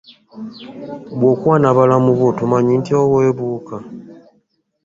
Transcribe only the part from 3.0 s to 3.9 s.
oweebuuka?